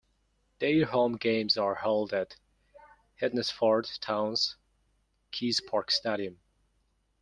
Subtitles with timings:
[0.57, 2.35] Their home games are held at
[3.21, 4.55] Hednesford Town's
[5.29, 6.39] Keys Park stadium.